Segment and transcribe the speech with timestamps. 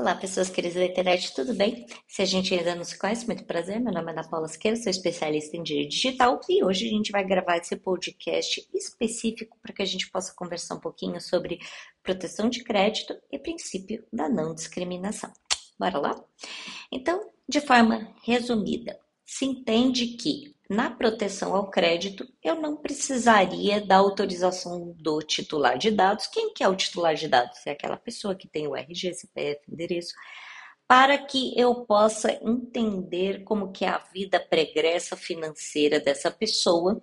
[0.00, 1.84] Olá, pessoas queridas da internet, tudo bem?
[2.06, 3.80] Se a gente ainda não se conhece, muito prazer.
[3.80, 7.10] Meu nome é Ana Paula Siqueira, sou especialista em direito digital e hoje a gente
[7.10, 11.58] vai gravar esse podcast específico para que a gente possa conversar um pouquinho sobre
[12.00, 15.32] proteção de crédito e princípio da não discriminação.
[15.76, 16.24] Bora lá?
[16.92, 23.96] Então, de forma resumida, se entende que na proteção ao crédito eu não precisaria da
[23.96, 26.26] autorização do titular de dados.
[26.26, 27.66] Quem que é o titular de dados?
[27.66, 30.12] É aquela pessoa que tem o RG, CPF, endereço,
[30.86, 37.02] para que eu possa entender como que é a vida pregressa financeira dessa pessoa,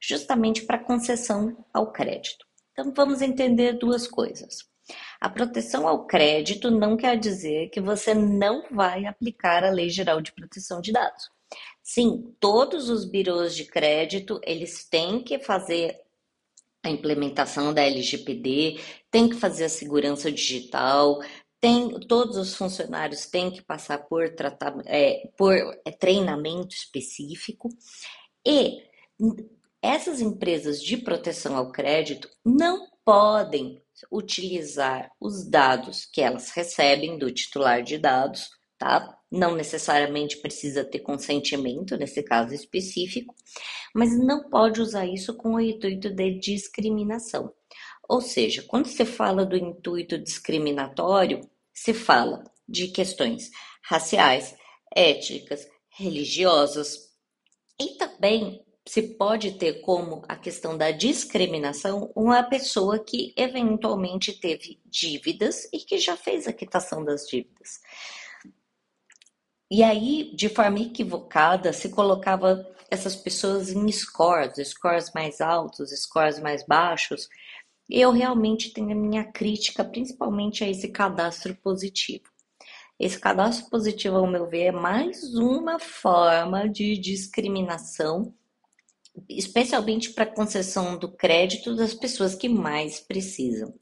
[0.00, 2.44] justamente para concessão ao crédito.
[2.72, 4.58] Então vamos entender duas coisas.
[5.20, 10.20] A proteção ao crédito não quer dizer que você não vai aplicar a Lei Geral
[10.20, 11.35] de Proteção de Dados.
[11.82, 15.96] Sim, todos os birôs de crédito, eles têm que fazer
[16.82, 21.20] a implementação da LGPD, tem que fazer a segurança digital,
[21.60, 27.68] tem, todos os funcionários têm que passar por, tratar, é, por é, treinamento específico.
[28.46, 28.82] E
[29.82, 33.80] essas empresas de proteção ao crédito não podem
[34.10, 39.18] utilizar os dados que elas recebem do titular de dados tá?
[39.30, 43.34] Não necessariamente precisa ter consentimento nesse caso específico,
[43.94, 47.52] mas não pode usar isso com o intuito de discriminação.
[48.08, 51.40] Ou seja, quando se fala do intuito discriminatório,
[51.72, 53.50] se fala de questões
[53.82, 54.56] raciais,
[54.94, 57.10] étnicas, religiosas
[57.80, 64.80] e também se pode ter como a questão da discriminação uma pessoa que eventualmente teve
[64.84, 67.80] dívidas e que já fez a quitação das dívidas.
[69.68, 76.38] E aí, de forma equivocada, se colocava essas pessoas em scores, scores mais altos, scores
[76.38, 77.28] mais baixos.
[77.90, 82.24] Eu realmente tenho a minha crítica, principalmente a esse cadastro positivo.
[82.98, 88.32] Esse cadastro positivo, ao meu ver, é mais uma forma de discriminação,
[89.28, 93.74] especialmente para concessão do crédito das pessoas que mais precisam.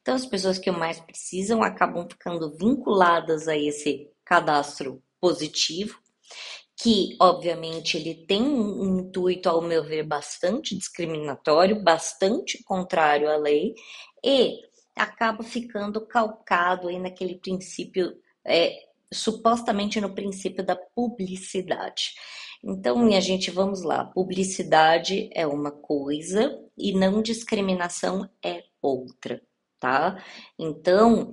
[0.00, 5.98] Então, as pessoas que mais precisam acabam ficando vinculadas a esse cadastro positivo,
[6.76, 13.72] que obviamente ele tem um intuito, ao meu ver, bastante discriminatório, bastante contrário à lei,
[14.22, 14.58] e
[14.94, 18.14] acaba ficando calcado aí naquele princípio,
[18.44, 18.76] é,
[19.10, 22.12] supostamente no princípio da publicidade.
[22.62, 24.04] Então, minha gente, vamos lá.
[24.04, 29.40] Publicidade é uma coisa e não discriminação é outra,
[29.80, 30.22] tá?
[30.58, 31.30] Então,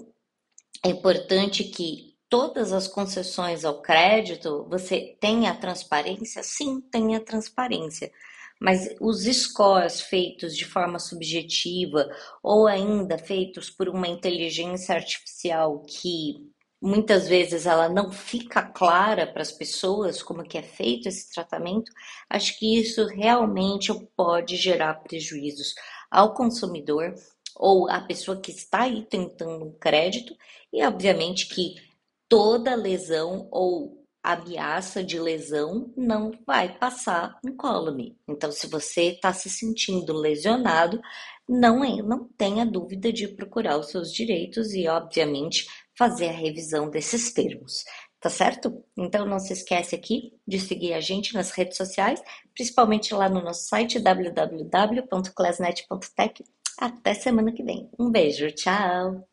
[0.86, 6.42] é importante que todas as concessões ao crédito, você tem a transparência?
[6.42, 8.10] Sim, tem a transparência.
[8.58, 12.10] Mas os scores feitos de forma subjetiva
[12.42, 16.50] ou ainda feitos por uma inteligência artificial que
[16.82, 21.92] muitas vezes ela não fica clara para as pessoas como que é feito esse tratamento,
[22.30, 25.76] acho que isso realmente pode gerar prejuízos
[26.10, 27.14] ao consumidor
[27.58, 30.34] ou à pessoa que está aí tentando um crédito
[30.72, 31.91] e obviamente que
[32.32, 38.18] toda lesão ou ameaça de lesão não vai passar incólume.
[38.26, 41.02] Então, se você está se sentindo lesionado,
[41.50, 45.66] não, não tenha dúvida de procurar os seus direitos e, obviamente,
[45.98, 47.84] fazer a revisão desses termos.
[48.22, 48.82] Tá certo?
[48.96, 53.42] Então não se esquece aqui de seguir a gente nas redes sociais, principalmente lá no
[53.42, 56.46] nosso site www.classnet.tech.
[56.80, 57.90] Até semana que vem.
[58.00, 59.31] Um beijo, tchau!